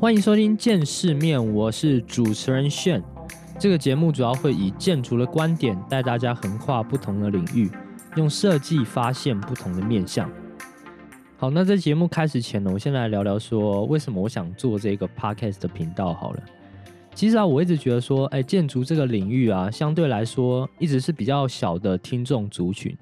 [0.00, 3.02] 欢迎收听《见世面》，我是主持人炫。
[3.58, 7.68] 这个节目主要会以建筑的观点带大家横跨不同的领域，
[8.14, 10.30] 用设计发现不同的面向。
[11.36, 16.14] 好，那在节目开始前呢，我先来聊聊说为什么我想做这个 podcast 的频道。
[16.14, 16.42] 好了，
[17.12, 22.96] 其实啊，我一直觉得说，哎，建筑这个领域啊，相对来说一直是比较小的听众族群。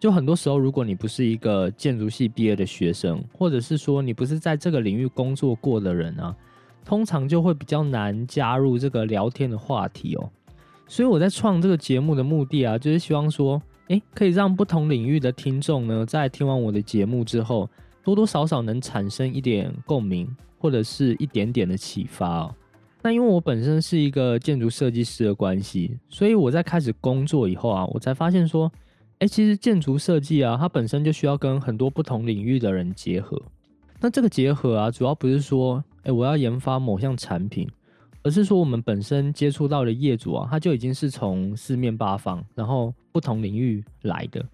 [0.00, 6.32] 就很多时候，如果你不是一个建筑系毕业的学生，或者是说你不是在这个领域工作过的人啊，
[6.84, 10.30] 通常就会比较难加入这个聊天的话题哦。
[10.86, 17.68] 所以我在创这个节目的目的啊，就是希望说，诶，可以让不同领域的听众呢，在听完我的节目之后，
[18.04, 20.28] 多多少少能产生一点共鸣，
[20.58, 22.54] 或者是一点点的启发哦。
[23.02, 28.70] 那因为我本身是一个建筑设计师的关系，所以我在开始工作以后啊，我才发现说。
[29.20, 33.40] 哎，其实建筑设计啊，它本身就需要跟很多不同领域的人结合。
[34.00, 37.68] 那这个结合啊，主要不是说，哎，我要研发某项产品，
[38.22, 44.44] 而是说我们本身接触到的业主啊，他就已经是从四面八方，然后不同领域来的。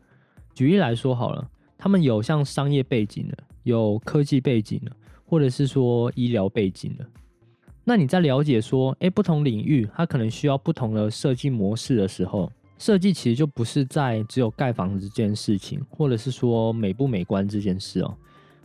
[0.55, 1.47] 举例来说好了，
[1.77, 4.91] 他们有像商业背景的，有科技背景的，
[5.27, 7.05] 或者是说医疗背景的。
[7.85, 12.51] 那你在了解说，哎，不同领域它可能需要不同的设计模式的时候。
[12.79, 18.15] 设计其实就不是在只有盖房子这件事情，或者是说美不美观这件事哦，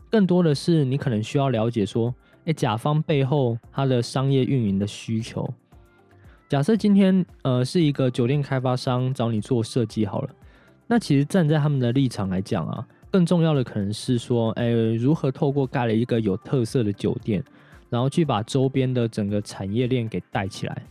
[0.09, 2.13] 更多的是你可能需要了解说，
[2.45, 5.47] 哎，甲方背后它的商业运营的需求。
[6.49, 10.29] 假设今天呃是一个酒店开发商找你做设计好了，
[10.87, 17.43] 那其实站在他们的立场来讲啊，更重要的可能是说，哎，如何透过盖了一个有特色的酒店，
[17.87, 20.83] 然后去把周边的整个产业链给带起来。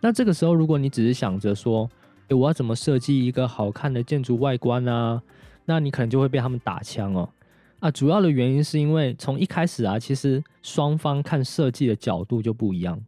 [0.00, 1.86] 那这个时候，如果你只是想着说，
[2.34, 5.22] 我要怎么设计一个好看的建筑外观啊？
[5.64, 7.28] 那你可能就会被他们打枪哦。
[7.80, 13.00] 啊，主要的原因是因为从一开始啊，其实双方看设计的角度就不一样。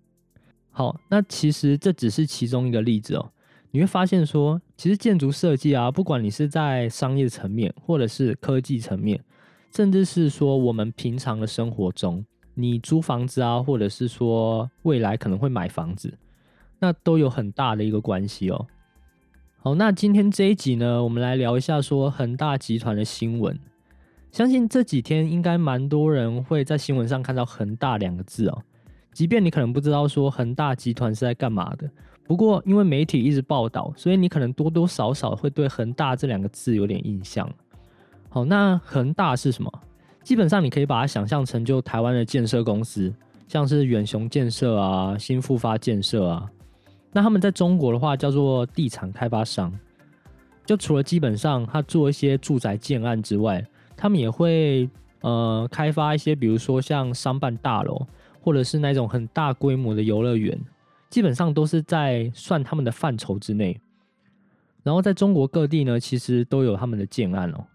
[0.70, 3.30] 好，那其实这只是其中一个例子哦。
[3.70, 9.22] 你会发现说，其实建筑设计啊，不管你是在商业层面，或者是科技层面，
[9.74, 12.24] 甚至是说我们平常的生活中，
[12.54, 16.12] 你租房子啊，或者是说未来可能会买房子，
[16.78, 18.66] 那都有很大的一个关系哦。
[19.64, 23.56] 好，那今天这一集呢，我们来聊一下说恒大集团的新闻。
[24.32, 28.62] 相信这几天应该蛮多人会在新闻上看到恒大两个字哦。
[29.12, 31.88] 即便你可能不知道说恒大集团是在干嘛的，
[32.24, 37.48] 不过因为媒体一直报道，所以你可能多多少少会对恒大这两个字有点印象。
[38.30, 39.72] 好，那恒大是什么？
[40.24, 43.14] 基本上你可以把它想象成就台湾的建设公司，
[43.46, 46.50] 像是远雄建设啊、新复发建设啊。
[47.12, 49.72] 那他们在中国的话叫做地产开发商，
[50.64, 53.62] 就除了基本上他做一些住宅建案之外，
[53.96, 54.88] 他们也会
[55.20, 58.06] 呃开发一些，比如说像商办大楼，
[58.40, 60.58] 或者是那种很大规模的游乐园，
[61.10, 63.78] 基本上都是在算他们的范畴之内。
[64.82, 67.66] 然后在中国各地呢，其实都有他们的建案哦，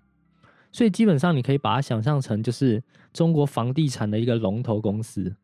[0.71, 2.83] 所以基本上你可以把它想象成就是
[3.13, 5.35] 中国房地产的一个龙头公司。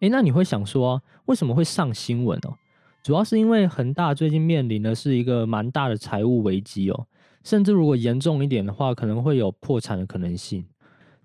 [0.00, 2.54] 诶，那你会想说，为什么会上新闻哦？
[3.02, 7.06] 主要是因为恒大最近面临的是一个蛮大的财务危机哦，
[7.42, 10.64] 甚至如果严重一点的话，可能会有破产的可能性。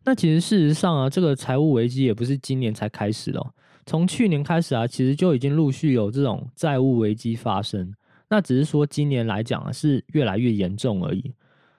[0.03, 3.53] 那其实事实上啊，这个财务危机也不是今年才开始哦，
[3.85, 7.93] 从去年开始啊，其实就已经陆续有这种债务危机发生。
[8.29, 11.31] 那只是说今年来讲啊，是越来越严重而已。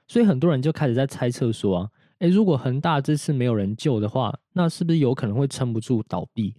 [0.07, 6.55] 所以很多人就开始在猜测说啊，诶，如果恒大这次没有人救的话，那是不是有可能会撑不住倒闭？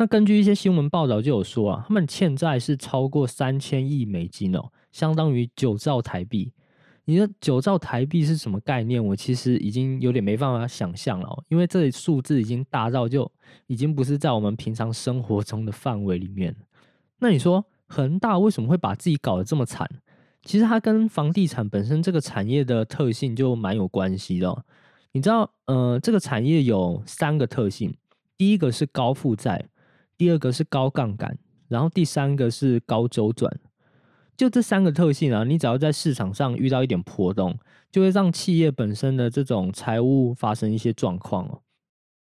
[0.00, 6.50] 那根据一些新闻报道就有说啊，他们欠债是超过三千亿美金哦，相当于九兆台币。
[7.04, 9.04] 你说九兆台币是什么概念？
[9.04, 13.30] 我其实已经有点没办法想象了，因为这数字已经大到就
[13.66, 16.56] 已经不是在我们平常生活中的范围里面。
[17.18, 19.86] 那你说恒大为什么会把自己搞得这么惨？
[20.42, 24.64] 其实它跟房地产本身这个产业的特性就蛮有关系的。
[25.12, 27.94] 你知道，呃，这个产业有三个特性，
[28.38, 29.68] 第一个是高负债。
[30.20, 33.50] 第二个是高杠杆，然后第三个是高周转，
[34.36, 37.56] 就这三个特性啊，你只要在市场上遇到一点波动，
[37.90, 41.62] 就会让企业本身的这种财务发生一些状况哦。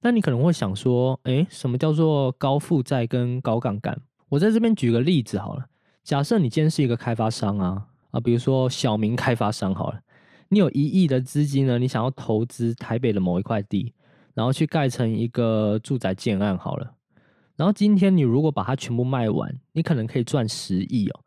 [0.03, 3.99] 那你可能会想说，诶，什么叫做高负债跟高杠杆？
[4.29, 5.65] 我在这边举个例子好了，
[6.05, 9.99] 假设你今天是一个开发商啊，啊，比如说小明开发商好了，
[10.50, 13.94] 你有一亿的资金呢，你想要投资台北的某一块地，
[14.35, 16.97] 然后去盖成一个住宅建案好了。
[17.61, 21.21] 然后今天你如果把它全部卖完，你可能可以赚十亿哦。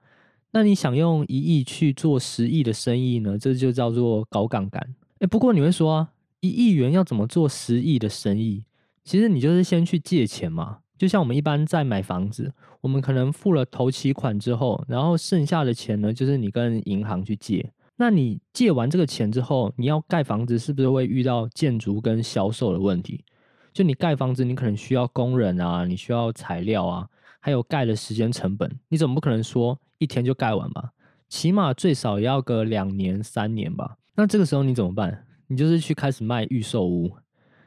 [0.49, 3.37] 那你想用一亿去做十亿的生意呢？
[3.37, 4.95] 这就叫做高杠杆。
[5.19, 6.09] 哎，不过你会说啊，
[6.39, 8.65] 一亿元要怎么做十亿的生意？
[9.03, 10.79] 其实你就是先去借钱嘛。
[10.97, 12.51] 就像我们一般在买房子，
[12.81, 17.71] 我们可能付了头期款之后，然后剩下的钱呢，就是你跟银行去借。
[17.97, 23.23] 那你借完这个钱之后，你要盖房子，是不是会遇到建筑跟销售的问题？
[23.73, 27.07] 就你盖房子，你可能需要工人啊，你需要材料啊，
[27.39, 30.91] 还有盖的时间成本，你总不可能说一天就盖完吧？
[31.27, 33.97] 起码最少要个两年三年吧？
[34.15, 35.25] 那这个时候你怎么办？
[35.47, 37.11] 你就是去开始卖预售屋，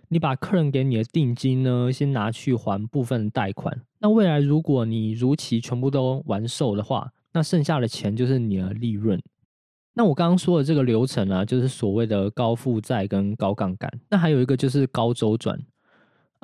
[0.09, 3.83] 你把客人给你的定金呢，先拿去还部分贷款。
[3.99, 9.21] 那未来如果你如期全部都完售的话，那剩下的钱就是你的利润。
[9.95, 13.93] 那我刚刚说的这个流程啊，就是所谓的高负债跟高杠杆。
[14.09, 15.59] 那还有一个就是高周转。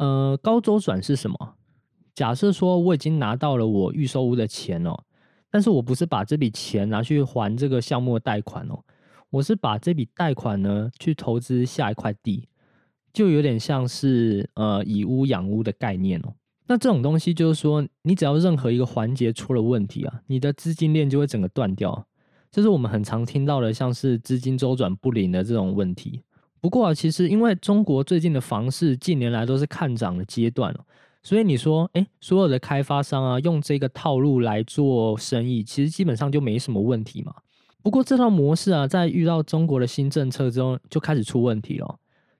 [0.02, 1.54] 呃，高周转是什么？
[2.12, 5.00] 假设说我已经拿到了我预售屋的钱哦，
[5.48, 8.80] 但是我不是把这笔钱拿去还这个项目的贷款哦，
[9.30, 12.48] 我是把这笔贷款呢去投资下一块地，
[13.12, 16.34] 就有点像是呃以屋养屋的概念哦。
[16.66, 22.04] 那这种东西就是说，你只要任何一个环节出了问题啊，你的资金链就会整个断掉。
[22.50, 26.22] 这是我们很常听到的，像是资金周转不灵的这种问题。
[26.62, 30.72] 不过啊，其实因为中国最近的房市近年来都是看涨的阶段
[31.24, 37.34] 所以你说，哎，所有的开发商啊，用这个套路来做生意，其实基本上就没什么问题嘛。
[37.82, 41.96] 不过这套模式啊，在遇到中国的新政策之后，就开始出问题了。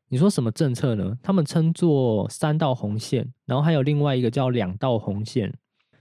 [0.09, 1.19] 你说什么政策呢？
[1.23, 5.53] 他们称作三道红线，然后还有另外一个叫两道红线。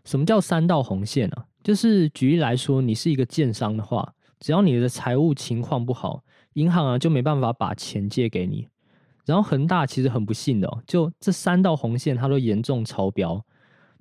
[0.06, 1.36] 什么叫三道红线呢？
[1.64, 6.24] 就是举例来说，你是一个建商的话，只要你的财务情况不好，
[6.54, 8.68] 银行啊就没办法把钱借给你。
[9.26, 13.46] 然后恒大其实很不幸的，就这三道红线它都严重超标，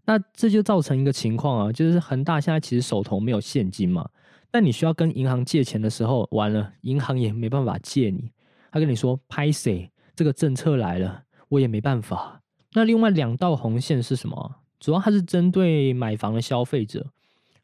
[0.07, 4.09] 那这就造成一个情况啊，就是恒大现在其实手头没有现金嘛，
[4.51, 8.33] 但你需要跟银行借钱的时候，完了银行也没办法借你，
[8.73, 12.41] 他跟你说拍谁这个政策来了，我也没办法。
[12.73, 14.57] 那另外两道红线是什么？
[14.81, 17.07] 主要它是针对买房的消费者。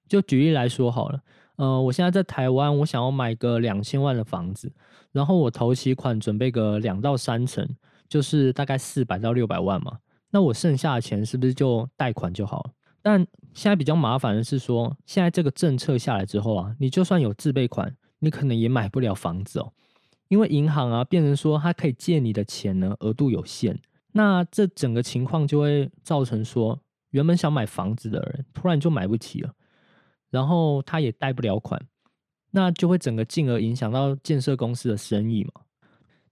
[0.06, 1.20] 就举例来说好了，
[1.56, 4.70] 呃，我现在在台湾，我想要买个两千万的房子，
[5.12, 7.66] 然后我头期款准备个两到三成，
[8.08, 9.98] 就是大概四百到六百万嘛。
[10.30, 12.70] 那我剩下的钱是不是就贷款就好了？
[13.00, 19.72] 但现在比较麻烦的是说，现在这个政策下来之后啊，你就算有自备款，你可能也买不了房子哦，
[20.28, 23.80] 因为银行啊变成说它可以借你的钱呢额度有限，
[24.12, 26.78] 那这整个情况就会造成说，
[27.10, 29.50] 原本想买房子的人突然就买不起了。
[30.36, 31.80] 然后他也贷不了款，
[32.50, 35.62] 那就会整个进而影响到建设公司的生意嘛。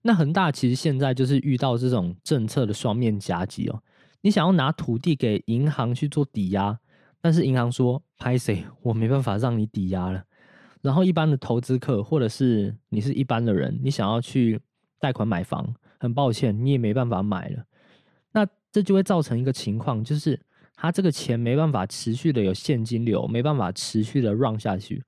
[0.03, 3.81] 那恒大其实现在就是遇到这种政策的双面夹击哦。
[4.21, 6.79] 你想要拿土地给银行去做抵押，
[7.19, 10.23] 但是银行说拍谁我没办法让你抵押了。
[10.83, 14.61] 然后一般的投资客或者是你是一般的人，你想要去
[14.99, 17.63] 贷款买房，很抱歉你也没办法买了。
[18.31, 20.39] 那这就会造成一个情况，就是。
[20.75, 25.03] 他这个钱没办法持续的有现金流，没办法持续的 run 下去，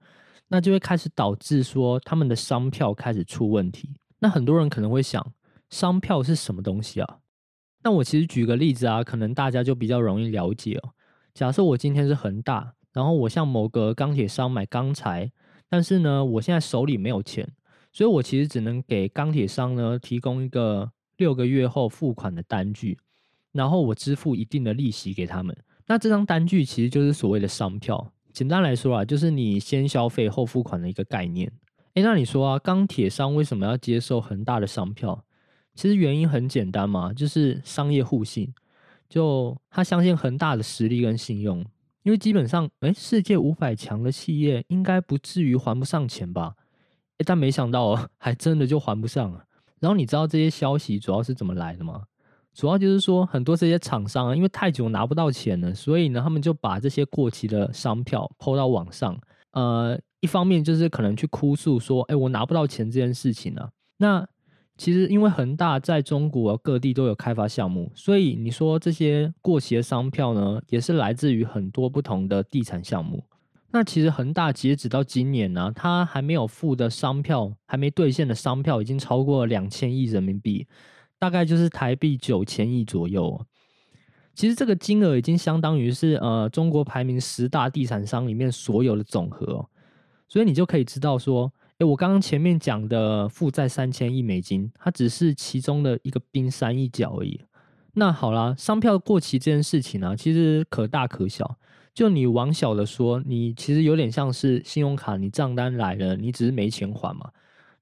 [0.47, 3.95] 那就会开始导致说他们的商票开始出问题。
[4.19, 5.33] 那很多人可能会想，
[5.69, 7.19] 商票是什么东西啊？
[7.83, 10.89] 那我其实举个例子啊，可能大家就比较容易了解哦。
[11.33, 15.31] 假设我今天是恒大，然后我向某个钢铁商买钢材，
[15.69, 17.47] 但是呢，我现在手里没有钱，
[17.91, 22.97] 所以我其实只能给钢铁商呢提供一个六个月后付款的单据。
[23.51, 25.55] 然后我支付一定的利息给他们，
[25.87, 28.11] 那这张单据其实就是所谓的商票。
[28.33, 31.51] 简单来说啊，就是你先消费后付款的一个概念。
[31.95, 35.23] 诶，那你说啊，钢铁商为什么要接受恒大的商票？
[35.73, 38.53] 其实原因很简单嘛，就是商业互信，
[39.09, 41.65] 就他相信恒大的实力跟信用。
[42.03, 46.55] 因为基本上，诶，世界五百强的企业应该不至于还不上钱吧？
[47.17, 49.43] 诶，但没想到哦，还真的就还不上了。
[49.79, 52.03] 然后你知道这些消息主要是怎么来的吗？
[52.57, 59.15] 主要就是说，很多这些厂商啊，因为太久拿不到钱了，所以呢，他们就把这些过期的商票抛到网上。
[59.51, 63.69] 呃，一方面就是可能去哭诉说，哎，我拿不到钱这件事情呢。
[63.97, 64.27] 那
[64.75, 73.23] 其实因为恒大在中国各地都有开发项目，所以你说这些过期的商票呢，也是来自于很多不同的地产项目。
[73.69, 80.65] 那其实恒大截止到今年呢，它还没有付的商票，还没兑现的商票已经超过两千亿人民币。
[81.19, 83.45] 大概就是台币九千亿左右，
[84.35, 89.67] 其实这个金额已经相当于是呃中国排名十大地产商里面所有的总和，
[90.27, 97.41] 所以你就可以知道说，诶，我刚刚前面讲的负债三千亿美金，它只是其中的一个冰山一角而已。
[97.93, 101.57] 那好啦，商票过期这件事情呢，其实可大可小。
[101.95, 107.31] 就你往小的说，你其实有点像是信用卡，你账单来了，你只是没钱还嘛。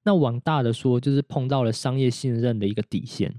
[0.06, 3.34] 那往大的说，就是碰到了商业信任的一个底线。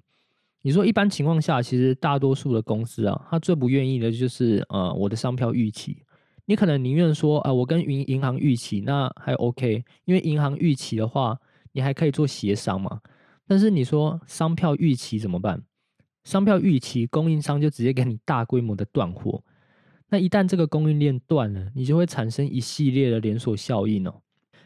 [0.63, 6.03] 你说一般情况下，其实大多数的公司啊，他最不愿意的就是呃我的商票逾期。
[6.43, 11.39] 你可能宁愿说啊，我跟银银行预期那还 OK，因为银行预期的话，
[11.71, 12.99] 你还可以做协商嘛。
[13.47, 15.63] 但是你说商票预期怎么办？
[16.25, 19.41] 商票预期供应商就直接给你大规模的断货。
[20.09, 24.21] 那一旦这个供应链断了，你就会产生一系列的连锁效应哦。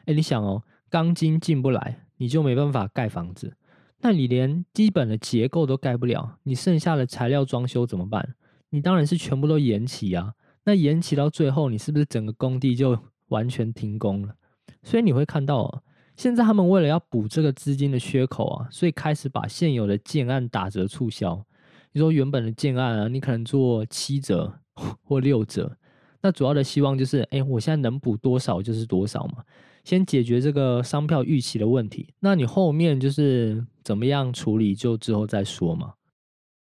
[0.06, 3.56] 哎，你想哦，钢筋进不来，你就没办法盖房子。
[4.02, 8.36] 那你连基本的结构都盖不了，你剩下的材料装修怎么办？
[8.70, 10.34] 你当然是全部都延期啊。
[10.66, 12.98] 那延期到最后，你是不是整个工地就
[13.30, 14.36] 完全停工了？
[14.84, 15.84] 所以你会看到，
[16.16, 21.46] 现在他们为了要补这个资金的缺口啊，所以开始把现有的建案打折促销。
[21.94, 24.60] 你说原本的建案啊，你可能做七折
[25.04, 25.78] 或六折，
[26.22, 29.44] 那主要的希望就是，哎，我现在能补多少就是多少嘛，
[29.84, 32.14] 先解决这个商票预期的问题。
[32.20, 35.94] 那你后面就是怎么样处理，就之后再说嘛。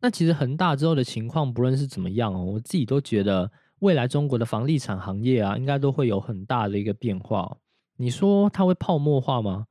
[0.00, 3.50] 那其实恒大之后的情况，不论是怎么样哦，我自己都觉得。
[3.80, 7.58] 未来中国的房地产行业啊，应该都会有很大的一个变化。
[7.96, 9.66] 你说它会泡沫化吗？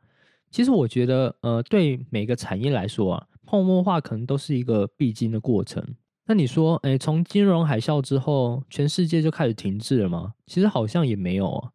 [0.49, 5.85] 其实我觉得，呃，对每个产业来说啊，泡沫化可能都是一个必经的过程。
[6.25, 10.33] 那你说，哎，从金融海啸之后，全世界就开始停滞了吗？
[10.45, 11.69] 其实好像也没有啊。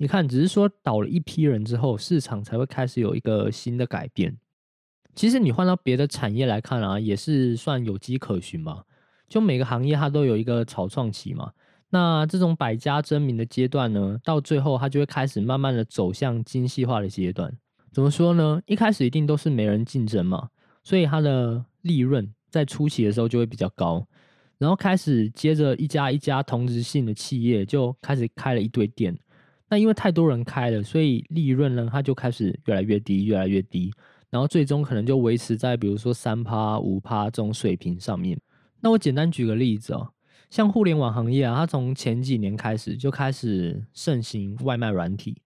[0.00, 4.38] 你看，只是说倒了一批人之后，市场才会开始有一个新的改变。
[5.16, 8.84] 其实你换到别的产业来看啊，也是算有迹可循嘛。
[9.28, 11.50] 就每个行业它都有一个草创期嘛。
[11.90, 17.52] 那这种百家争鸣的阶段呢，到最后它就会开始慢慢的走向精细化的阶段。
[17.90, 18.62] 怎么说呢？
[18.66, 20.48] 一开始一定都是没人竞争嘛，
[20.84, 24.06] 所以它的利润在初期的时候就会比较高。
[24.58, 29.18] 然后开始接着一家一家同质性的企业就开始开了一堆店。
[29.68, 33.92] 那因为太多人开了，所以利润呢它就开始越来越低，越来越低。
[34.30, 38.38] 然后最终可能就维持在比如说三趴、五趴这种水平上面。
[38.80, 40.08] 那我简单举个例子哦。
[40.50, 45.36] 像互联网行业啊，它从前几年开始就开始盛行外卖软体。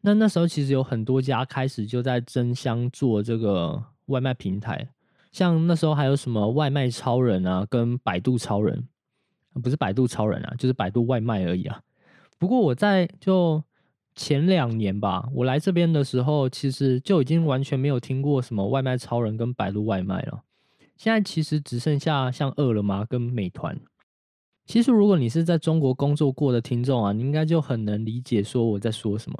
[0.00, 4.88] 那那时候其实有很多家开始就在争相做这个外卖平台。
[5.30, 8.86] 像那时候还有什么外卖超人啊，跟百度超人，
[9.62, 11.80] 不是百度超人啊，就是百度外卖而已啊。
[12.42, 13.62] 不过我在就
[14.16, 20.42] 前两年吧，我来这边的时候，其实就已经完全没有听过什么外卖超人跟百度外卖了。
[20.96, 23.80] 现在其实只剩下像饿了么跟美团。
[24.66, 29.38] 其实，如果你是在中国工作过的听众啊，你应该就很能理解说我在说什么。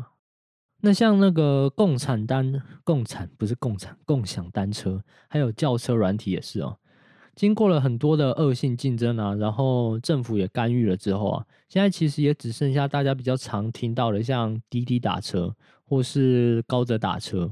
[0.81, 6.79] 那像那个共产单、共产不是共产，共享单车，还有轿车软体也是哦。
[7.35, 17.51] 经过了很多的恶性竞争啊，然后政府也干预了之后啊，现在其实也只剩下大家比较常听到的，像滴滴打车或是高德打车。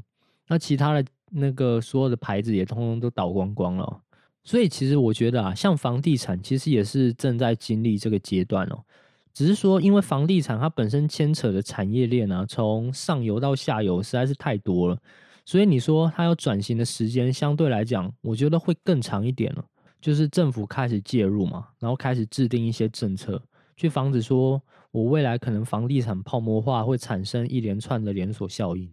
[0.48, 4.00] 那其他的那个所有的牌子也通通都倒光光了。
[4.42, 8.84] 所以其实我觉得啊，像房地产其实也是正在经历这个阶段哦。
[9.32, 14.98] 只是说，因为房地产它本身牵扯的产业链啊，从上游到下游实在是太多了，
[15.44, 19.64] 所以你说它要转型的时间相对来讲，我觉得会更长一点了。
[20.00, 23.42] 就是政府开始介入嘛，然后开始制定一些政策，
[23.76, 28.90] 去防止说我未来可能房地产泡沫化会产生一连串的连锁效应。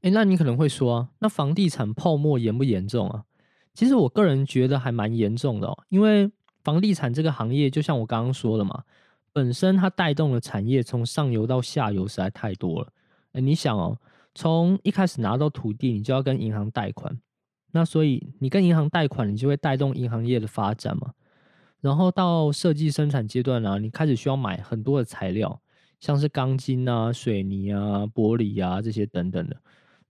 [0.00, 3.24] 诶，那你可能会说啊，那房地产泡沫严不严重啊？
[3.74, 6.30] 其实我个人觉得还蛮严重的，因为
[6.64, 8.84] 房地产这个行业，就像我刚刚说的嘛，
[9.34, 12.88] 本身它带动的产业从上游到下游实在太多了。
[13.32, 13.98] 哎，你想哦，
[14.36, 17.18] 从一开始拿到土地，你就要跟银行贷款，
[17.72, 21.12] 那所以你跟银行贷款，你就会带动银行业的发展嘛。
[21.80, 25.58] 然后到设计生产阶段呢，你开始需要买很多的材料，
[26.00, 29.56] 像是钢筋啊、水泥啊、玻璃啊这些等等的，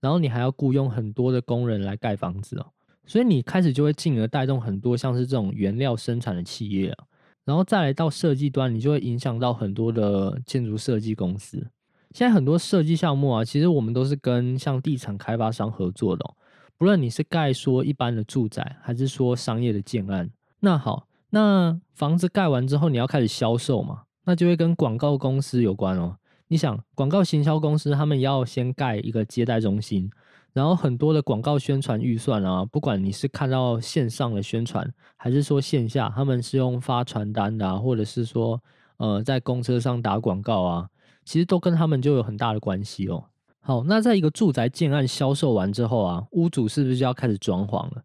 [0.01, 2.67] 然后你还要雇佣很多的工人来盖房子哦。
[3.05, 7.05] 所以你开始就会进而带动很多像是这种原料生产的企业啊，
[7.45, 11.65] 然后再来到设计端，你就会影响到很多的建筑设计公司。
[12.17, 16.25] 现在很多设计项目啊，其实我们都是跟像地产开发商合作的，
[16.75, 20.27] 不论你是盖说一般的住宅，还是说商业的建案。
[20.61, 26.17] 那好，那房子盖完之后，你要开始销售嘛，那就会跟广告公司有关哦。
[26.47, 30.09] 你想，广告行销公司他们要先盖一个接待中心。
[30.53, 38.59] 然后很多的广告宣传预算啊，不管你是看到线上的宣传，还是说线下，他们是用发传单的，啊，或者是说
[38.97, 40.89] 呃在公车上打广告啊，
[41.27, 43.25] 其实都跟他们就有很大的关系哦。
[43.59, 48.01] 好，那在一个住宅建案销售完之后啊，屋主是不是就要开始装潢了？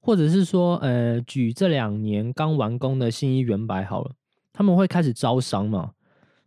[0.00, 4.10] 或者是说，呃，举这两年刚完工的新一元白好了，
[4.52, 5.92] 他们会开始招商嘛？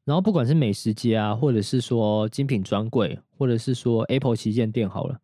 [0.04, 5.18] 然后不管是美食街啊，或者是说精品专柜，或者是说 Apple 旗舰店好了。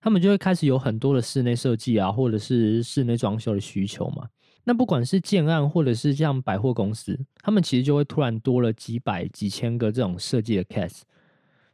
[0.00, 4.26] 他们就会开始有很多的室内设计啊，或者是室内装修的需求嘛。
[4.64, 11.00] 那不管是建案或者是像百货公司，他们其实就会突然多了几百、几千个这种设计的 case。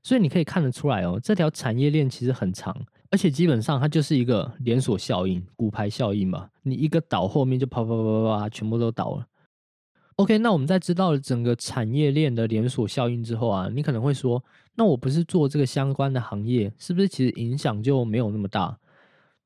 [0.02, 2.74] 所以你可以看得出来哦，这条产业链其实很长，
[3.10, 6.48] 而且基本上它就是一个连锁效应、骨牌效应嘛。
[6.62, 9.26] 你一个倒，后面就啪啪啪啪啪，全部都倒了。
[10.16, 14.42] OK，那我们在知道了整个产业链的连锁效应之后啊，你可能会说，
[14.76, 18.78] 那我不是做这个相关的行业，是不是其实影响就没有那么大？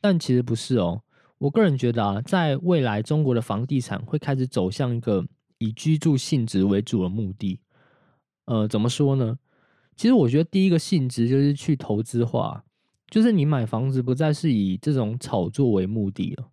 [0.01, 1.03] 但其实不是哦。
[1.43, 5.27] 我个人觉得啊，在未来中国的房地产会开始走向一个
[5.59, 7.59] 以居住性质为主的目的。
[8.45, 9.37] 呃，怎么说呢？
[9.97, 12.63] 其实我觉得第一个性质就是去投资化，
[13.09, 16.49] 就是你买房子不再是以这种炒作为目的了，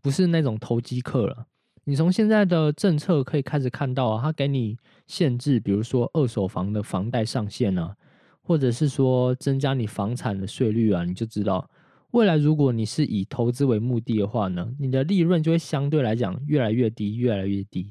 [0.00, 1.44] 不是那种投机客了。
[1.84, 7.94] 你从现在的政策可以开始看到啊，它给你限制，比如说二手房的房贷上限啊，
[8.40, 11.68] 或者是说增加你房产的税率啊，你就知道。
[12.12, 17.90] 未来，如果你是以投资为目的的话呢，你的利润就会相对来讲越来越低，越来越低。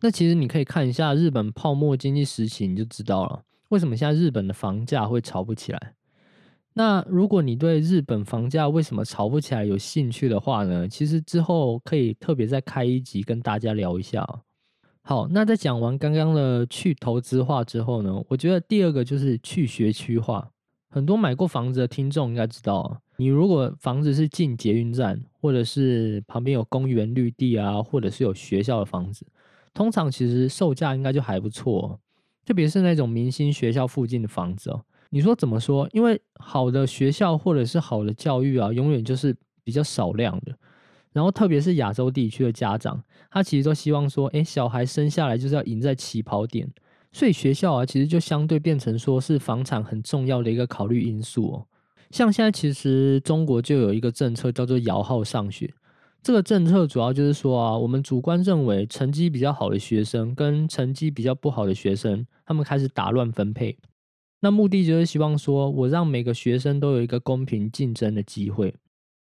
[0.00, 5.94] 那其实你可以看一下日本泡沫经济时期，你就知道了为什么现在日本的房价会炒不起来。
[6.74, 14.26] 那如果你对日本房价为什么炒不起来有兴趣的话呢，其实之后可以特别再开一集跟大家聊一下。
[15.00, 20.50] 好，那在讲完刚刚的去投资化之后呢，我觉得第二个就是去学区化。
[20.90, 23.00] 很多买过房子的听众应该知道。
[23.22, 29.24] 你如果房子是近捷运站，或者是旁边有公园绿地啊，或者是有学校的房子，
[29.72, 32.00] 通常其实售价应该就还不错。
[32.44, 35.88] 特别是那种明星学校附近的房子哦，你说怎么说？
[35.92, 40.52] 因为好的学校或者是好的教育啊，永远就是比较少量的。
[41.12, 43.00] 然后特别是亚洲地区的家长，
[43.30, 46.68] 他其实都希望说，哎，小孩生下来就是要赢在起跑点，
[47.12, 51.66] 所以学校啊，其实就相对变成说是房产很重要的一个考虑因素哦。
[52.12, 55.72] 像现在其实中国就有一个政策叫做摇号上学，
[56.22, 63.78] 这个政策主要就是说啊，我们主观认为成绩比较好的学生跟成绩比较不好的学生，他们开始打乱分配，
[64.40, 68.74] 那目的就是希望说我让每个学生都有一个公平竞争的机会。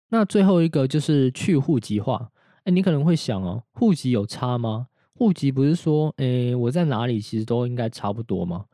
[0.10, 2.30] 那最后一个就是去户籍化，
[2.66, 4.88] 哎，你可能会想哦，户籍有差吗？
[5.16, 8.66] 户籍不是说，哎，我在哪里其实都应该差不多吗？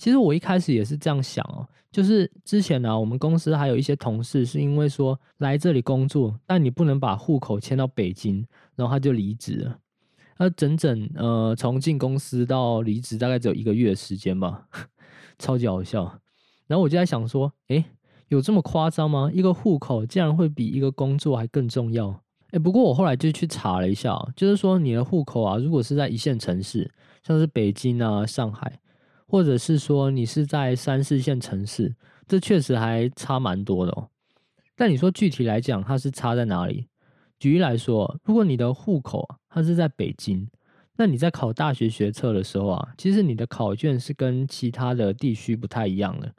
[0.00, 8.42] 其实我一开始也是这样想哦，就是之前呢，我们公司还有一些同事是因为说来这里工作，但你不能把户口迁到北京，
[8.74, 9.78] 然后他就离职了。
[10.38, 14.66] 他整整呃从进公司到离职大概只有一个月的时间吧，
[15.38, 16.18] 超级好笑。
[16.66, 17.84] 然后我就在想说，诶，
[18.28, 19.30] 有这么夸张吗？
[19.34, 22.22] 一个户口竟然会比一个工作还更重要？
[22.52, 26.90] 诶，不过我后来就去查了一下，就是说你的户口啊，如果是在一线城市，
[27.22, 28.79] 像是北京啊、上海。
[29.30, 31.94] 或者是说你是在三四线城市，
[32.26, 34.08] 这确实还差蛮多的哦。
[34.74, 36.88] 但你说具体来讲，它是差在哪里？
[37.38, 40.48] 举例来说，如果你的户口它是在北京，
[40.96, 46.32] 那你在考大学学测的时候啊，其实你的考卷是跟其他的地区不太一样的。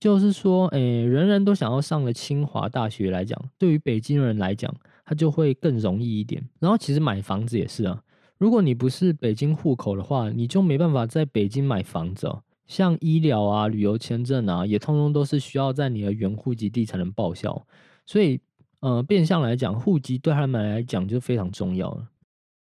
[0.00, 6.42] 就是说，诶，人人都想要上了清华大学来讲，对于北京人来讲，它就会更容易一点。
[6.58, 8.02] 然后其实买房子也是啊。
[8.42, 12.42] 如果你不是北京户口的话，你就没办法在北京买房子哦。
[12.66, 17.64] 像医疗啊、旅游签证啊，也通通都是需要在你的原户籍地才能报销。
[18.04, 18.40] 所以，
[18.80, 22.08] 呃，变相来讲，户籍对他们来讲就非常重要了。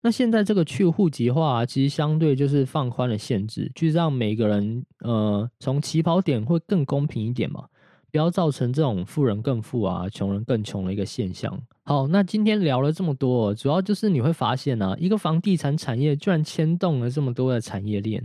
[0.01, 7.65] 那现在这个去户籍化，其实相对就是放宽了限制，去让每个人呃从起跑点会更公平一点嘛。
[8.11, 11.57] 不要造成这种富人更富啊，穷人更穷的一个现象。
[11.83, 18.21] 好，那今天聊了这么多，主要就是你会发现呢，一个房地产产业居然牵动了这么多的产业链，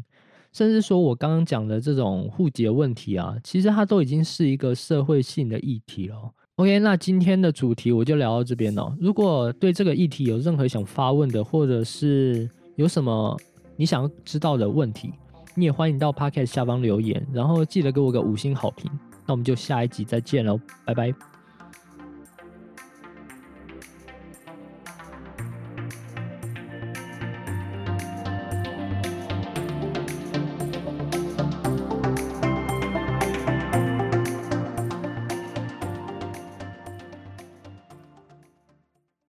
[0.52, 6.16] 甚至说我刚刚讲的这种户籍问题啊，其实它都已经是一个社会性的议题了。
[6.56, 8.94] OK，那今天的主题我就聊到这边了。
[8.98, 13.38] 如果对这个议题有任何想发问的，或者是有什么
[13.76, 15.12] 你想要知道的问题，
[15.54, 18.90] 你也欢迎到 Podcast 下方留言，然后记得给我个五星好评。
[19.26, 21.35] 那我们就下一集再见喽，拜拜。